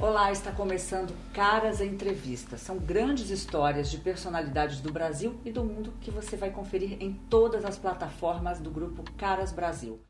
Olá, 0.00 0.30
está 0.30 0.52
começando 0.52 1.12
Caras 1.34 1.80
Entrevistas. 1.80 2.60
São 2.60 2.78
grandes 2.78 3.30
histórias 3.30 3.90
de 3.90 3.98
personalidades 3.98 4.80
do 4.80 4.92
Brasil 4.92 5.34
e 5.44 5.50
do 5.50 5.64
mundo 5.64 5.92
que 6.00 6.08
você 6.08 6.36
vai 6.36 6.50
conferir 6.50 7.02
em 7.02 7.14
todas 7.28 7.64
as 7.64 7.76
plataformas 7.76 8.60
do 8.60 8.70
grupo 8.70 9.02
Caras 9.16 9.50
Brasil. 9.50 10.00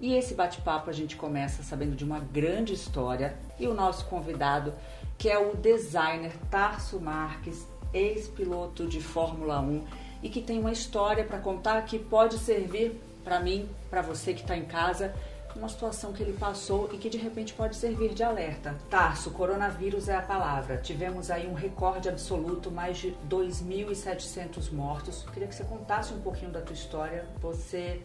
E 0.00 0.14
esse 0.14 0.34
bate-papo 0.34 0.88
a 0.88 0.92
gente 0.92 1.16
começa 1.16 1.64
sabendo 1.64 1.96
de 1.96 2.04
uma 2.04 2.20
grande 2.20 2.72
história 2.72 3.36
e 3.58 3.66
o 3.66 3.74
nosso 3.74 4.04
convidado, 4.04 4.74
que 5.18 5.28
é 5.28 5.36
o 5.36 5.56
designer 5.56 6.32
Tarso 6.48 7.00
Marques, 7.00 7.66
ex-piloto 7.92 8.86
de 8.86 9.00
Fórmula 9.00 9.60
1 9.60 9.84
e 10.22 10.28
que 10.28 10.40
tem 10.40 10.60
uma 10.60 10.70
história 10.70 11.24
para 11.24 11.40
contar 11.40 11.82
que 11.82 11.98
pode 11.98 12.38
servir 12.38 12.92
para 13.24 13.40
mim, 13.40 13.68
para 13.90 14.02
você 14.02 14.32
que 14.32 14.42
está 14.42 14.56
em 14.56 14.66
casa 14.66 15.12
uma 15.56 15.68
situação 15.68 16.12
que 16.12 16.22
ele 16.22 16.32
passou 16.32 16.90
e 16.92 16.98
que 16.98 17.08
de 17.08 17.18
repente 17.18 17.52
pode 17.54 17.76
servir 17.76 18.14
de 18.14 18.22
alerta. 18.22 18.76
Tarso, 18.88 19.30
coronavírus 19.30 20.08
é 20.08 20.16
a 20.16 20.22
palavra. 20.22 20.78
Tivemos 20.78 21.30
aí 21.30 21.46
um 21.46 21.54
recorde 21.54 22.08
absoluto, 22.08 22.70
mais 22.70 22.98
de 22.98 23.16
2.700 23.28 24.72
mortos. 24.72 25.24
Queria 25.32 25.48
que 25.48 25.54
você 25.54 25.64
contasse 25.64 26.12
um 26.12 26.20
pouquinho 26.20 26.50
da 26.50 26.60
tua 26.60 26.74
história. 26.74 27.26
Você 27.40 28.02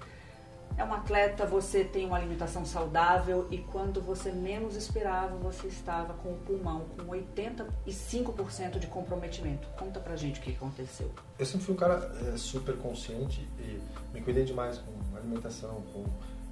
é 0.77 0.83
um 0.83 0.93
atleta, 0.93 1.45
você 1.45 1.85
tem 1.85 2.05
uma 2.05 2.17
alimentação 2.17 2.65
saudável 2.65 3.47
e 3.49 3.59
quando 3.59 4.01
você 4.01 4.31
menos 4.31 4.75
esperava, 4.75 5.35
você 5.37 5.67
estava 5.67 6.13
com 6.15 6.33
o 6.33 6.37
pulmão 6.37 6.85
com 6.97 7.05
85% 7.05 8.79
de 8.79 8.87
comprometimento. 8.87 9.67
Conta 9.77 9.99
pra 9.99 10.15
gente 10.15 10.39
o 10.39 10.43
que 10.43 10.51
aconteceu. 10.51 11.11
Eu 11.39 11.45
sempre 11.45 11.65
fui 11.65 11.75
um 11.75 11.77
cara 11.77 12.11
é, 12.27 12.37
super 12.37 12.75
consciente 12.77 13.47
e 13.59 13.79
me 14.13 14.21
cuidei 14.21 14.43
demais 14.43 14.79
com 14.79 15.17
alimentação, 15.17 15.81
com 15.93 16.03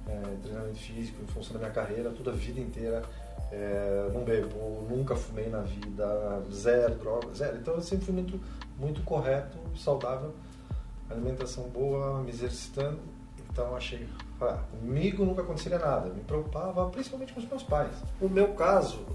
é, 0.08 0.36
treinamento 0.42 0.78
físico, 0.78 1.22
em 1.22 1.26
função 1.26 1.54
da 1.54 1.58
minha 1.60 1.70
carreira, 1.70 2.10
toda 2.10 2.30
a 2.30 2.34
vida 2.34 2.60
inteira. 2.60 3.02
É, 3.50 4.10
não 4.12 4.24
bebo, 4.24 4.86
nunca 4.88 5.14
fumei 5.14 5.48
na 5.48 5.60
vida, 5.60 6.42
zero 6.50 6.94
droga, 6.96 7.32
zero. 7.34 7.56
Então 7.58 7.74
eu 7.74 7.80
sempre 7.80 8.06
fui 8.06 8.14
muito, 8.14 8.40
muito 8.78 9.02
correto, 9.02 9.58
saudável, 9.76 10.34
alimentação 11.10 11.64
boa, 11.68 12.20
me 12.22 12.30
exercitando. 12.30 12.98
Então 13.50 13.76
achei, 13.76 14.08
ah, 14.40 14.58
comigo 14.70 15.24
nunca 15.24 15.42
aconteceria 15.42 15.78
nada. 15.78 16.10
Me 16.10 16.22
preocupava 16.22 16.88
principalmente 16.90 17.32
com 17.32 17.40
os 17.40 17.48
meus 17.48 17.62
pais. 17.62 17.92
No 18.20 18.28
meu 18.28 18.54
caso, 18.54 19.06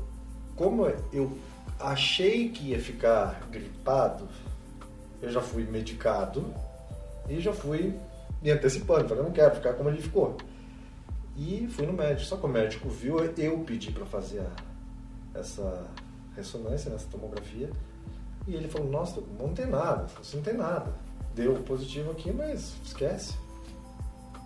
como 0.55 0.85
eu 1.11 1.37
achei 1.79 2.49
que 2.49 2.69
ia 2.69 2.79
ficar 2.79 3.47
gripado, 3.49 4.27
eu 5.21 5.29
já 5.29 5.41
fui 5.41 5.63
medicado 5.63 6.53
e 7.27 7.39
já 7.41 7.51
fui 7.51 7.97
me 8.41 8.51
antecipando. 8.51 9.09
Falei, 9.09 9.23
não 9.23 9.31
quero 9.31 9.55
ficar 9.55 9.73
como 9.73 9.89
ele 9.89 10.01
ficou. 10.01 10.37
E 11.37 11.67
fui 11.67 11.85
no 11.85 11.93
médico. 11.93 12.21
Só 12.21 12.37
que 12.37 12.45
o 12.45 12.49
médico 12.49 12.89
viu, 12.89 13.19
eu 13.19 13.59
pedi 13.59 13.91
para 13.91 14.05
fazer 14.05 14.39
a, 14.41 15.39
essa 15.39 15.87
ressonância, 16.35 16.89
essa 16.89 17.07
tomografia. 17.09 17.69
E 18.47 18.55
ele 18.55 18.67
falou, 18.67 18.89
nossa, 18.89 19.21
não 19.39 19.53
tem 19.53 19.67
nada. 19.67 20.07
Você 20.21 20.35
não 20.37 20.43
tem 20.43 20.55
nada. 20.55 20.93
Deu 21.35 21.53
positivo 21.63 22.11
aqui, 22.11 22.31
mas 22.31 22.75
esquece. 22.83 23.35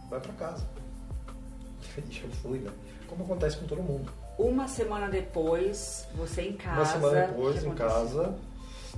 Vai 0.10 0.20
para 0.20 0.34
casa. 0.34 0.66
E 1.96 2.24
eu 2.24 2.30
fui, 2.42 2.58
né? 2.58 2.72
Como 3.08 3.24
acontece 3.24 3.58
com 3.58 3.68
todo 3.68 3.84
mundo. 3.84 4.12
Uma 4.38 4.68
semana 4.68 5.10
depois, 5.10 6.08
você 6.16 6.42
em 6.42 6.54
casa. 6.54 6.78
Uma 6.78 6.86
semana 6.86 7.28
depois, 7.28 7.64
em 7.64 7.76
casa, 7.76 8.36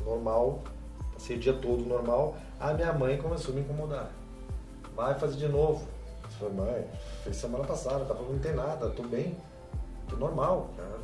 normal. 0.06 0.64
Passei 1.12 1.36
o 1.36 1.40
dia 1.40 1.54
todo 1.54 1.86
normal. 1.86 2.38
A 2.58 2.74
minha 2.74 2.94
mãe 2.94 3.18
começou 3.18 3.52
a 3.52 3.56
me 3.56 3.62
incomodar. 3.62 4.12
Vai 4.96 5.20
fazer 5.20 5.36
de 5.36 5.48
novo. 5.48 5.86
Falei, 6.40 6.54
mãe, 6.54 6.88
fez 7.24 7.38
semana 7.38 7.64
passada, 7.64 8.06
tava, 8.06 8.22
não 8.24 8.40
tem 8.40 8.54
nada, 8.54 8.90
tô 8.90 9.04
bem, 9.04 9.38
tô 10.10 10.16
normal, 10.18 10.70
cara. 10.76 11.00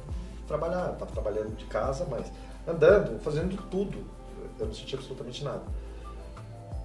trabalhar, 0.48 0.90
tava 0.94 1.12
trabalhando 1.12 1.56
de 1.56 1.66
casa, 1.66 2.06
mas 2.10 2.32
andando, 2.68 3.20
fazendo 3.22 3.58
tudo, 3.70 4.06
eu 4.60 4.66
não 4.66 4.74
senti 4.74 4.96
absolutamente 4.96 5.44
nada. 5.44 5.64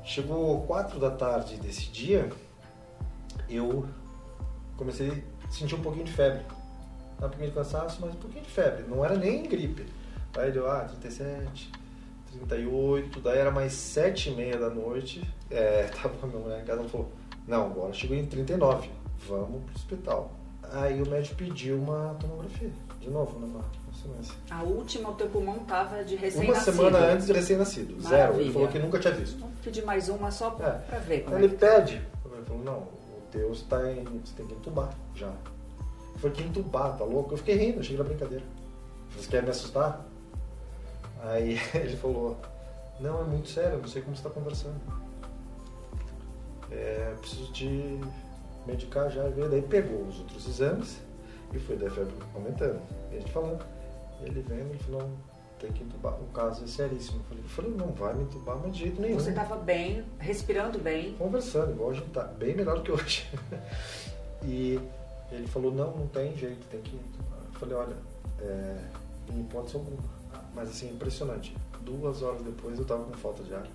Chegou 0.05 0.62
quatro 0.62 1.00
da 1.00 1.11
tarde 1.11 1.56
desse 1.56 1.87
dia, 1.91 2.31
eu 3.48 3.87
comecei 4.76 5.25
a 5.44 5.50
sentir 5.50 5.75
um 5.75 5.82
pouquinho 5.82 6.04
de 6.04 6.12
febre. 6.12 6.42
Um 7.16 7.28
pouquinho 7.28 7.48
de 7.48 7.54
cansaço, 7.54 7.98
mas 8.00 8.15
um 8.15 8.19
pouquinho 8.19 8.44
de 8.44 8.50
febre. 8.50 8.84
Não 8.88 9.04
era 9.04 9.16
nem 9.16 9.42
gripe. 9.42 9.87
Aí 10.37 10.53
deu, 10.53 10.71
ah, 10.71 10.81
37, 11.00 11.72
38, 12.47 13.21
daí 13.21 13.38
era 13.38 13.50
mais 13.50 13.72
sete 13.72 14.31
e 14.31 14.34
meia 14.34 14.59
da 14.59 14.69
noite. 14.69 15.26
É, 15.50 15.91
tava 16.03 16.10
com 16.10 16.26
a 16.26 16.28
minha 16.28 16.41
mulher 16.41 16.62
em 16.62 16.65
casa, 16.65 16.81
ela 16.81 16.88
falou, 16.88 17.10
não, 17.47 17.67
agora 17.67 17.93
chegou 17.93 18.17
em 18.17 18.27
39. 18.27 18.91
Vamos 19.29 19.62
pro 19.65 19.75
hospital. 19.75 20.33
Aí 20.73 21.01
o 21.01 21.09
médico 21.09 21.37
pediu 21.37 21.79
uma 21.79 22.17
tomografia. 22.21 22.71
De 23.01 23.09
novo, 23.09 23.39
numa 23.39 23.65
ressonância. 23.89 24.34
A 24.51 24.62
última, 24.65 25.11
o 25.11 25.15
teu 25.15 25.29
pulmão 25.29 25.61
tava 25.61 26.03
de 26.05 26.17
recém-nascido. 26.17 26.81
Uma 26.81 26.91
semana 26.91 27.12
antes 27.12 27.27
de 27.27 27.33
recém-nascido. 27.33 28.03
Zero. 28.03 28.41
Ele 28.41 28.53
falou 28.53 28.69
que 28.69 28.79
nunca 28.79 28.99
tinha 28.99 29.15
visto. 29.15 29.39
Vamos 29.39 29.59
pedir 29.61 29.84
mais 29.84 30.09
uma 30.09 30.31
só 30.31 30.51
pra, 30.51 30.69
é. 30.69 30.73
pra 30.73 30.99
ver. 30.99 31.21
Como 31.25 31.39
ele 31.39 31.47
é. 31.47 31.57
pede. 31.57 32.03
Ele 32.25 32.45
falou, 32.45 32.65
não, 32.65 32.79
o 32.79 33.23
teu 33.31 33.53
está 33.53 33.91
em. 33.93 34.03
Você 34.05 34.34
tem 34.37 34.47
que 34.47 34.55
entubar 34.55 34.93
já. 35.15 35.28
Eu 35.28 36.21
falei, 36.21 36.37
que 36.37 36.43
entubar, 36.43 36.97
tá 36.97 37.05
louco? 37.05 37.34
Eu 37.34 37.39
fiquei 37.39 37.57
rindo, 37.57 37.78
achei 37.78 37.95
que 37.95 38.01
era 38.01 38.09
brincadeira. 38.09 38.45
Você 39.17 39.28
quer 39.28 39.43
me 39.43 39.51
assustar? 39.51 40.05
Aí 41.23 41.61
ele 41.75 41.97
falou, 41.97 42.37
não, 42.99 43.21
é 43.21 43.25
muito 43.25 43.49
sério, 43.49 43.78
não 43.78 43.87
sei 43.87 44.03
como 44.03 44.17
você 44.17 44.21
está 44.21 44.31
conversando 44.31 45.06
é, 46.71 47.15
preciso 47.21 47.53
te 47.53 48.00
medicar 48.66 49.10
já. 49.10 49.28
E 49.28 49.49
daí 49.49 49.62
pegou 49.62 50.03
os 50.03 50.19
outros 50.19 50.47
exames 50.49 51.00
e 51.53 51.59
foi 51.59 51.77
da 51.77 51.91
febre 51.91 52.15
aumentando. 52.34 52.81
E 53.12 53.16
a 53.16 53.19
gente 53.21 53.32
falando, 53.32 53.65
ele 54.22 54.43
vendo, 54.43 54.71
ele 54.71 54.78
falou, 54.78 55.10
tem 55.60 55.72
que 55.72 55.84
entubar. 55.84 56.15
O 56.21 56.27
caso 56.27 56.65
é 56.65 56.66
seríssimo. 56.66 57.22
Eu 57.31 57.44
falei, 57.44 57.71
não 57.72 57.93
vai 57.93 58.15
me 58.15 58.25
entubar, 58.25 58.59
mas 58.62 58.72
de 58.72 58.81
jeito 58.81 59.00
nenhum. 59.00 59.19
Você 59.19 59.31
estava 59.31 59.56
bem, 59.56 60.04
respirando 60.19 60.78
bem. 60.78 61.15
Conversando, 61.15 61.72
igual 61.72 61.91
a 61.91 61.94
gente 61.94 62.10
tá, 62.10 62.25
bem 62.25 62.54
melhor 62.54 62.77
do 62.77 62.83
que 62.83 62.93
hoje. 62.93 63.28
e 64.44 64.81
ele 65.31 65.47
falou, 65.47 65.72
não, 65.72 65.97
não 65.97 66.06
tem 66.09 66.37
jeito, 66.37 66.66
tem 66.69 66.81
que 66.81 66.97
entubar. 66.97 67.41
Eu 67.53 67.59
falei, 67.59 67.75
olha, 67.77 67.97
é, 68.41 68.78
em 69.33 69.41
hipótese 69.41 69.77
alguma. 69.77 70.16
Mas 70.54 70.71
assim, 70.71 70.91
impressionante. 70.91 71.56
Duas 71.83 72.22
horas 72.22 72.43
depois 72.43 72.77
eu 72.77 72.83
estava 72.83 73.04
com 73.04 73.12
falta 73.12 73.44
de 73.44 73.54
ar 73.54 73.66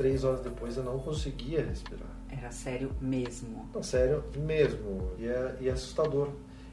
três 0.00 0.24
horas 0.24 0.40
depois 0.40 0.78
eu 0.78 0.82
não 0.82 0.98
conseguia 0.98 1.62
respirar. 1.62 2.08
Era 2.30 2.50
sério 2.50 2.90
mesmo? 3.02 3.68
Não, 3.74 3.82
sério 3.82 4.24
mesmo. 4.34 5.10
E 5.18 5.26
é, 5.26 5.56
e 5.60 5.68
é 5.68 5.72
assustador. 5.72 6.30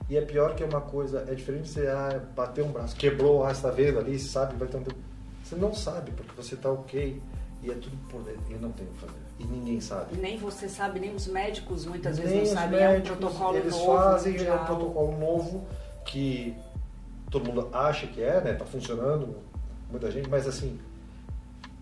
E 0.10 0.16
é 0.16 0.22
pior 0.22 0.56
que 0.56 0.64
uma 0.64 0.80
coisa, 0.80 1.26
é 1.28 1.36
diferente 1.36 1.64
de 1.64 1.72
você 1.72 1.88
ah, 1.88 2.22
bater 2.34 2.64
um 2.64 2.72
braço, 2.72 2.96
quebrou, 2.96 3.44
ah, 3.44 3.54
você 3.54 3.64
tá 3.64 3.70
vendo 3.70 4.00
ali, 4.00 4.18
sabe, 4.18 4.56
vai 4.56 4.70
ter 4.70 4.78
um... 4.78 4.84
Você 5.44 5.58
não 5.58 5.74
sabe, 5.74 6.12
porque 6.12 6.42
você 6.42 6.56
tá 6.56 6.72
ok 6.72 7.22
e 7.62 7.70
é 7.70 7.74
tudo 7.74 7.98
por 8.10 8.24
dentro. 8.24 8.44
E 8.50 8.54
não 8.54 8.72
tem 8.72 8.88
o 8.88 8.90
que 8.92 9.00
fazer. 9.00 9.14
E 9.40 9.44
ninguém 9.44 9.82
sabe. 9.82 10.16
Nem 10.16 10.38
você 10.38 10.70
sabe, 10.70 11.02
nem 11.02 11.14
os 11.14 11.28
médicos 11.28 11.86
muitas 11.86 12.18
nem 12.18 12.28
vezes 12.28 12.54
não 12.54 12.62
sabem. 12.62 12.80
É 12.80 12.90
um 12.98 13.02
protocolo 13.02 13.58
eles 13.58 13.74
novo. 13.74 13.92
Eles 13.92 14.04
fazem 14.04 14.46
é 14.46 14.54
um 14.54 14.66
protocolo 14.66 15.18
novo 15.18 15.68
que 16.06 16.56
todo 17.30 17.46
mundo 17.46 17.68
acha 17.74 18.08
que 18.08 18.24
é, 18.24 18.40
né? 18.40 18.54
Tá 18.54 18.64
funcionando, 18.64 19.36
muita 19.92 20.10
gente, 20.10 20.30
mas 20.30 20.48
assim, 20.48 20.80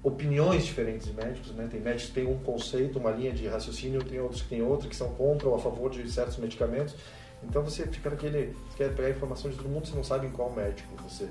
opiniões 0.06 0.64
diferentes 0.64 1.08
de 1.08 1.14
médicos, 1.14 1.52
né? 1.54 1.68
Tem 1.70 1.82
médicos 1.82 2.10
que 2.10 2.14
têm 2.14 2.28
um 2.28 2.38
conceito, 2.38 3.00
uma 3.00 3.10
linha 3.10 3.32
de 3.32 3.48
raciocínio, 3.48 4.04
tem 4.04 4.20
outros 4.20 4.44
que 4.44 4.50
têm 4.50 4.62
outra, 4.62 4.88
que 4.88 4.96
são 4.96 5.10
contra 5.16 5.50
ou 5.50 5.56
a 5.56 5.60
favor 5.60 5.90
de 5.90 6.08
certos 6.12 6.38
medicamentos. 6.38 6.96
Então 7.44 7.64
você 7.64 7.88
fica 7.88 8.12
naquele, 8.12 8.56
você 8.70 8.78
quer 8.78 8.96
pegar 8.96 9.10
informação 9.10 9.50
de 9.50 9.58
todo 9.58 9.68
mundo, 9.68 9.88
você 9.88 9.96
não 9.96 10.04
sabe 10.04 10.28
em 10.28 10.30
qual 10.30 10.52
médico 10.52 10.90
você 11.02 11.28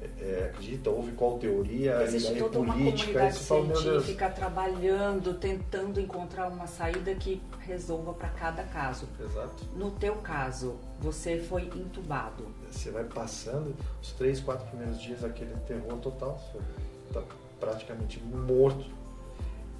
é, 0.00 0.24
é 0.24 0.44
acredita, 0.46 0.88
ouve 0.88 1.12
qual 1.12 1.38
teoria, 1.38 2.02
Existe 2.02 2.34
toda 2.36 2.60
política, 2.60 2.70
uma 2.70 3.30
comunidade 3.30 3.36
científica 3.36 4.30
trabalhando, 4.30 5.34
tentando 5.34 6.00
encontrar 6.00 6.48
uma 6.48 6.66
saída 6.66 7.14
que 7.14 7.42
resolva 7.60 8.14
para 8.14 8.30
cada 8.30 8.62
caso. 8.64 9.06
Exato. 9.20 9.64
No 9.76 9.90
teu 9.90 10.16
caso, 10.16 10.76
você 10.98 11.38
foi 11.38 11.64
entubado. 11.64 12.46
Você 12.70 12.90
vai 12.90 13.04
passando 13.04 13.74
os 14.00 14.12
três, 14.12 14.40
quatro 14.40 14.66
primeiros 14.68 14.98
dias 14.98 15.22
aquele 15.22 15.54
terror 15.66 15.98
total. 15.98 16.42
Você 16.50 17.12
tá 17.12 17.22
praticamente 17.64 18.22
morto 18.22 18.84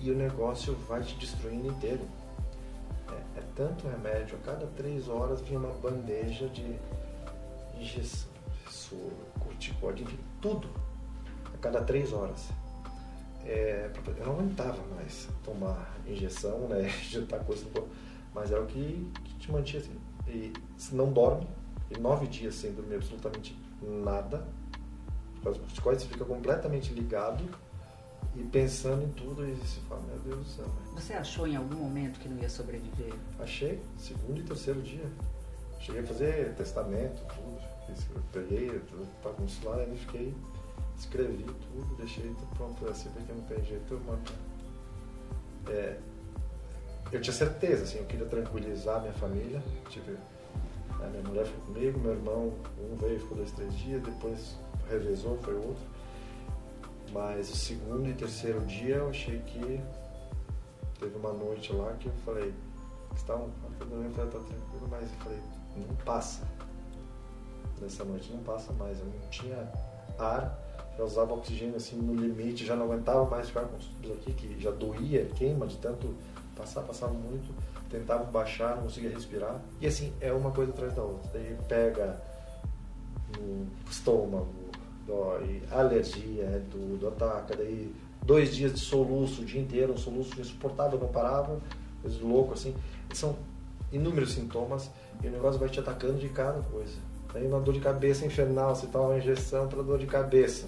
e 0.01 0.11
o 0.11 0.15
negócio 0.17 0.75
vai 0.89 1.03
te 1.03 1.15
destruindo 1.17 1.69
inteiro. 1.69 2.01
É, 3.09 3.41
é 3.41 3.43
tanto 3.55 3.87
remédio, 3.87 4.37
a 4.37 4.47
cada 4.47 4.67
três 4.69 5.09
horas 5.09 5.43
vinha 5.43 5.59
uma 5.59 5.75
bandeja 5.75 6.49
de 6.49 6.79
injeção, 7.79 8.31
corticóide, 9.39 10.03
enfim, 10.03 10.19
tudo. 10.41 10.69
A 11.53 11.59
cada 11.59 11.83
três 11.83 12.13
horas. 12.13 12.49
É, 13.45 13.91
eu 14.19 14.25
não 14.25 14.33
aguentava 14.33 14.83
mais 14.95 15.29
tomar 15.45 15.95
injeção, 16.07 16.61
né, 16.61 16.89
injetar 17.05 17.45
coisa, 17.45 17.67
mas 18.35 18.51
é 18.51 18.59
o 18.59 18.65
que, 18.65 19.11
que 19.23 19.35
te 19.35 19.53
mantinha 19.53 19.83
assim. 19.83 20.01
E 20.27 20.53
se 20.79 20.95
não 20.95 21.13
dorme, 21.13 21.47
e 21.91 22.01
nove 22.01 22.27
dias 22.27 22.55
sem 22.55 22.73
dormir 22.73 22.95
absolutamente 22.95 23.55
nada, 23.83 24.47
os 25.45 25.59
corticóides 25.59 26.05
você 26.05 26.09
fica 26.09 26.25
completamente 26.25 26.95
ligado 26.95 27.45
e 28.37 28.43
pensando 28.43 29.05
em 29.05 29.11
tudo, 29.11 29.47
e 29.47 29.55
você 29.55 29.81
fala, 29.89 30.03
meu 30.03 30.19
Deus 30.19 30.39
do 30.39 30.45
céu. 30.45 30.67
Você 30.95 31.13
achou 31.13 31.47
em 31.47 31.57
algum 31.57 31.77
momento 31.77 32.19
que 32.19 32.29
não 32.29 32.39
ia 32.39 32.49
sobreviver? 32.49 33.13
Achei, 33.39 33.81
segundo 33.97 34.41
e 34.41 34.43
terceiro 34.43 34.83
dia. 34.83 35.07
cheguei 35.81 36.03
a 36.03 36.07
fazer 36.07 36.55
testamento, 36.55 37.23
tudo. 37.35 37.75
Eu 38.15 38.23
peguei, 38.33 38.81
bagunço 39.23 39.69
lá, 39.69 39.83
e 39.85 39.97
fiquei, 39.97 40.35
escrevi 40.99 41.45
tudo, 41.45 41.97
deixei 41.97 42.25
tudo 42.25 42.57
pronto 42.57 42.89
assim, 42.89 43.11
porque 43.11 43.33
não 43.33 43.43
tem 43.43 43.63
jeito, 43.65 44.01
mano. 44.07 44.23
É, 45.69 45.99
eu 47.13 47.21
tinha 47.21 47.35
certeza, 47.35 47.85
assim, 47.85 47.99
eu 47.99 48.07
queria 48.07 48.27
tranquilizar 48.27 49.01
minha 49.01 49.13
família. 49.13 49.63
Tipo, 49.89 50.11
a 51.01 51.07
minha 51.09 51.23
mulher 51.23 51.47
foi 51.47 51.75
comigo, 51.75 52.01
meu 52.01 52.13
irmão, 52.13 52.53
um 52.81 52.97
veio, 52.97 53.21
ficou 53.21 53.37
dois, 53.37 53.53
três 53.53 53.77
dias, 53.79 54.03
depois 54.03 54.57
revezou, 54.91 55.39
foi 55.39 55.55
outro. 55.55 55.85
Mas 57.15 57.49
o 57.49 57.57
segundo 57.57 58.11
e 58.11 58.13
terceiro 58.13 58.61
dia 58.63 58.97
eu 58.97 59.09
achei 59.09 59.39
que 59.39 59.81
teve 60.99 61.17
uma 61.17 61.33
noite 61.33 61.73
lá 61.73 61.93
que 61.93 62.09
eu 62.09 62.13
falei, 62.25 62.53
estava 63.15 63.49
dormindo, 63.79 64.13
falei, 64.17 64.31
tá 64.33 64.39
tranquilo, 64.41 64.89
mas 64.91 65.03
eu 65.03 65.19
falei, 65.21 65.39
não 65.77 65.95
passa. 66.05 66.43
Nessa 67.81 68.05
noite 68.05 68.33
não 68.33 68.43
passa 68.43 68.73
mais, 68.73 68.99
eu 68.99 69.07
não 69.07 69.29
tinha 69.31 69.57
ar, 70.19 70.59
já 70.99 71.05
usava 71.05 71.35
oxigênio 71.35 71.77
assim 71.77 71.97
no 71.97 72.15
limite, 72.15 72.67
já 72.67 72.75
não 72.75 72.87
aguentava 72.87 73.25
mais 73.31 73.47
ficar 73.47 73.67
com 73.67 73.77
os 73.77 74.13
aqui, 74.19 74.33
que 74.33 74.61
já 74.61 74.73
doía, 74.73 75.27
queima 75.37 75.69
de 75.69 75.77
tanto 75.77 76.17
passar, 76.57 76.83
passava 76.83 77.13
muito, 77.13 77.55
tentava 77.91 78.25
baixar, 78.25 78.75
não 78.75 78.85
conseguia 78.85 79.11
respirar. 79.11 79.61
E 79.81 79.87
assim, 79.87 80.13
é 80.21 80.33
uma 80.33 80.51
coisa 80.51 80.73
atrás 80.73 80.93
da 80.95 81.03
outra. 81.03 81.31
Daí 81.33 81.57
pega 81.69 82.21
no 83.39 83.69
estômago, 83.89 84.64
dói, 85.06 85.62
alergia, 85.71 86.45
é 86.45 86.62
tudo, 86.71 87.09
ataca, 87.09 87.56
daí 87.56 87.93
dois 88.25 88.55
dias 88.55 88.73
de 88.73 88.81
soluço 88.81 89.43
o 89.43 89.45
dia 89.45 89.61
inteiro, 89.61 89.93
um 89.93 89.97
soluço 89.97 90.41
insuportável, 90.41 90.99
não 90.99 91.09
parava, 91.09 91.61
coisa 92.03 92.19
louco 92.23 92.55
assim. 92.55 92.75
São 93.12 93.37
inúmeros 93.93 94.33
sintomas 94.33 94.91
e 95.23 95.29
o 95.29 95.31
negócio 95.31 95.61
vai 95.61 95.69
te 95.69 95.79
atacando 95.79 96.19
de 96.19 96.29
cada 96.29 96.61
coisa. 96.62 96.97
Daí 97.33 97.47
uma 97.47 97.61
dor 97.61 97.75
de 97.75 97.81
cabeça 97.81 98.25
infernal, 98.25 98.75
você 98.75 98.87
toma 98.87 99.09
uma 99.09 99.19
injeção 99.19 99.69
para 99.69 99.83
dor 99.83 99.99
de 99.99 100.06
cabeça. 100.06 100.67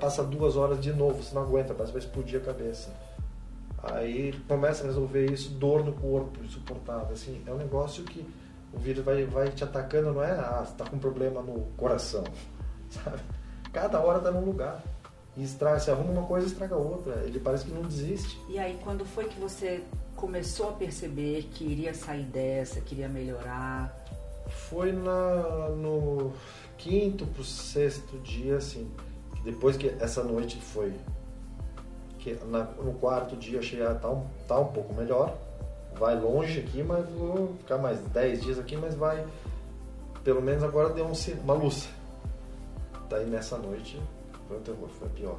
Passa 0.00 0.22
duas 0.22 0.56
horas 0.56 0.80
de 0.80 0.92
novo, 0.92 1.22
você 1.22 1.34
não 1.34 1.42
aguenta, 1.42 1.74
parece 1.74 1.92
que 1.92 1.98
vai 1.98 2.06
explodir 2.06 2.40
a 2.40 2.44
cabeça. 2.44 2.94
Aí 3.82 4.32
começa 4.46 4.84
a 4.84 4.86
resolver 4.86 5.30
isso, 5.30 5.50
dor 5.50 5.84
no 5.84 5.92
corpo, 5.92 6.44
insuportável. 6.44 7.12
Assim, 7.12 7.42
é 7.46 7.50
um 7.50 7.56
negócio 7.56 8.04
que 8.04 8.24
o 8.72 8.78
vírus 8.78 9.04
vai, 9.04 9.24
vai 9.24 9.48
te 9.50 9.64
atacando, 9.64 10.12
não 10.12 10.22
é, 10.22 10.32
ah, 10.32 10.64
você 10.64 10.74
tá 10.74 10.84
com 10.84 10.98
problema 10.98 11.40
no 11.40 11.66
coração, 11.76 12.24
sabe? 13.04 13.20
Cada 13.72 14.00
hora 14.00 14.20
tá 14.20 14.30
num 14.30 14.44
lugar. 14.44 14.82
E 15.36 15.44
estraga, 15.44 15.78
se 15.78 15.90
arruma 15.90 16.12
uma 16.12 16.26
coisa, 16.26 16.46
estraga 16.46 16.76
outra. 16.76 17.22
Ele 17.24 17.38
parece 17.38 17.66
que 17.66 17.70
não 17.70 17.82
desiste. 17.82 18.40
E 18.48 18.58
aí, 18.58 18.78
quando 18.82 19.04
foi 19.04 19.26
que 19.26 19.38
você 19.38 19.82
começou 20.16 20.70
a 20.70 20.72
perceber 20.72 21.42
que 21.52 21.64
iria 21.64 21.92
sair 21.92 22.24
dessa, 22.24 22.80
queria 22.80 23.08
melhorar? 23.08 23.94
Foi 24.46 24.92
na, 24.92 25.68
no 25.76 26.32
quinto 26.78 27.26
pro 27.26 27.44
sexto 27.44 28.18
dia, 28.20 28.56
assim. 28.56 28.90
Depois 29.44 29.76
que 29.76 29.88
essa 30.00 30.24
noite 30.24 30.58
foi. 30.60 30.94
Que 32.18 32.34
na, 32.46 32.64
no 32.64 32.94
quarto 32.94 33.36
dia 33.36 33.56
eu 33.56 33.60
achei, 33.60 33.82
ah, 33.82 33.94
tá 33.94 34.10
um, 34.10 34.26
tá 34.48 34.58
um 34.58 34.68
pouco 34.68 34.94
melhor. 34.94 35.36
Vai 35.98 36.18
longe 36.18 36.60
aqui, 36.60 36.82
mas 36.82 37.06
vou 37.10 37.54
ficar 37.58 37.76
mais 37.76 38.00
10 38.00 38.42
dias 38.42 38.58
aqui, 38.58 38.76
mas 38.76 38.94
vai. 38.94 39.24
Pelo 40.24 40.40
menos 40.40 40.62
agora 40.62 40.88
deu 40.90 41.06
um, 41.06 41.12
uma 41.44 41.54
luz. 41.54 41.88
Daí 43.08 43.26
nessa 43.26 43.56
noite 43.58 44.00
foi 44.48 44.58
um 44.58 44.62
terror, 44.62 44.88
foi 44.88 45.08
pior. 45.10 45.38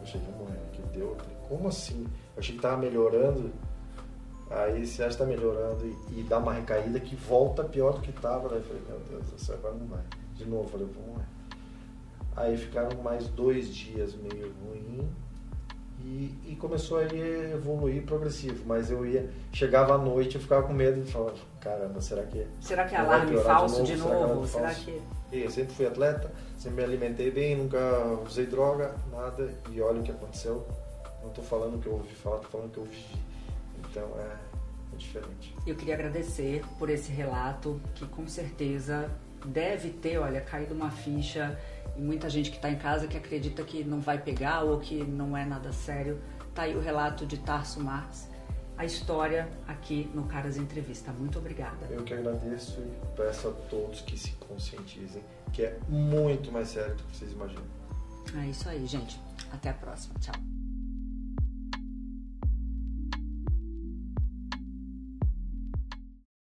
Eu 0.00 0.20
ia 0.20 0.36
morrer, 0.36 0.58
que 0.72 0.82
deu. 0.98 1.16
Como 1.48 1.68
assim? 1.68 2.06
Eu 2.34 2.40
achei 2.40 2.56
que 2.56 2.62
tava 2.62 2.78
melhorando. 2.78 3.52
Aí 4.50 4.86
você 4.86 5.02
acha 5.02 5.16
que 5.16 5.22
tá 5.22 5.28
melhorando 5.28 5.86
e, 5.86 6.20
e, 6.20 6.22
dá 6.24 6.38
uma 6.38 6.52
recaída 6.52 7.00
que 7.00 7.16
volta 7.16 7.64
pior 7.64 7.94
do 7.94 8.00
que 8.00 8.12
tava. 8.12 8.48
Daí 8.48 8.58
eu 8.58 8.64
falei, 8.64 8.82
meu 8.88 9.20
Deus 9.20 9.40
céu, 9.40 9.56
agora 9.56 9.74
não 9.74 9.86
vai. 9.86 10.02
De 10.34 10.44
novo, 10.44 10.64
eu 10.64 10.68
falei, 10.68 10.86
vou 10.86 11.06
morrer. 11.06 11.26
Aí 12.36 12.56
ficaram 12.56 13.02
mais 13.02 13.28
dois 13.28 13.74
dias 13.74 14.14
meio 14.14 14.52
ruim 14.64 15.08
e, 16.00 16.34
e, 16.46 16.56
começou 16.56 16.98
a 16.98 17.04
evoluir 17.04 18.02
progressivo. 18.02 18.64
Mas 18.66 18.90
eu 18.90 19.06
ia, 19.06 19.30
chegava 19.52 19.94
à 19.94 19.98
noite, 19.98 20.36
eu 20.36 20.40
ficava 20.40 20.66
com 20.66 20.72
medo 20.72 21.00
de 21.00 21.10
falar, 21.10 21.32
caramba, 21.60 22.00
será 22.00 22.22
que. 22.24 22.46
Será 22.60 22.84
que 22.84 22.94
é 22.94 22.98
alarme 22.98 23.36
falso 23.38 23.82
de 23.84 23.96
novo? 23.96 24.14
De 24.14 24.32
novo? 24.32 24.46
Será, 24.46 24.74
que. 24.74 25.00
Eu 25.32 25.50
sempre 25.50 25.74
fui 25.74 25.86
atleta, 25.86 26.30
sempre 26.58 26.78
me 26.78 26.84
alimentei 26.84 27.30
bem, 27.30 27.56
nunca 27.56 27.78
usei 28.26 28.46
droga, 28.46 28.94
nada, 29.10 29.50
e 29.70 29.80
olha 29.80 30.00
o 30.00 30.02
que 30.02 30.10
aconteceu. 30.10 30.66
Não 31.22 31.28
estou 31.28 31.44
falando 31.44 31.76
o 31.76 31.78
que 31.78 31.86
eu 31.86 31.94
ouvi 31.94 32.14
falar, 32.14 32.36
estou 32.36 32.50
falando 32.50 32.68
o 32.68 32.72
que 32.72 32.78
eu 32.78 32.84
vivi. 32.84 33.16
Então 33.78 34.08
é, 34.18 34.36
é 34.92 34.96
diferente. 34.96 35.54
Eu 35.66 35.74
queria 35.74 35.94
agradecer 35.94 36.62
por 36.78 36.90
esse 36.90 37.10
relato, 37.12 37.80
que 37.94 38.06
com 38.06 38.26
certeza 38.26 39.08
deve 39.46 39.90
ter, 39.90 40.18
olha, 40.18 40.40
caído 40.40 40.74
uma 40.74 40.90
ficha 40.90 41.58
e 41.96 42.00
muita 42.00 42.28
gente 42.28 42.50
que 42.50 42.56
está 42.56 42.70
em 42.70 42.78
casa 42.78 43.06
que 43.06 43.16
acredita 43.16 43.62
que 43.62 43.84
não 43.84 44.00
vai 44.00 44.18
pegar 44.18 44.62
ou 44.62 44.78
que 44.78 45.02
não 45.04 45.36
é 45.36 45.44
nada 45.44 45.72
sério. 45.72 46.20
Tá 46.54 46.62
aí 46.62 46.76
o 46.76 46.80
relato 46.80 47.24
de 47.24 47.38
Tarso 47.38 47.80
Marx, 47.80 48.28
a 48.76 48.84
história 48.84 49.48
aqui 49.66 50.10
no 50.14 50.24
Caras 50.24 50.56
Entrevista. 50.56 51.12
Muito 51.12 51.38
obrigada. 51.38 51.86
Eu 51.90 52.04
que 52.04 52.14
agradeço 52.14 52.80
e 52.80 53.16
peço 53.16 53.48
a 53.48 53.52
todos 53.68 54.00
que 54.02 54.18
se 54.18 54.32
conscientizem, 54.32 55.22
que 55.52 55.62
é 55.62 55.78
muito 55.88 56.50
mais 56.52 56.68
sério 56.68 56.94
do 56.94 57.02
que 57.04 57.16
vocês 57.16 57.32
imaginam. 57.32 57.64
É 58.36 58.46
isso 58.46 58.68
aí, 58.68 58.86
gente. 58.86 59.20
Até 59.50 59.70
a 59.70 59.74
próxima. 59.74 60.14
Tchau. 60.20 60.61